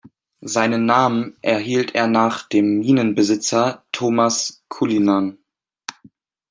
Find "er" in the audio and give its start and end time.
1.93-2.07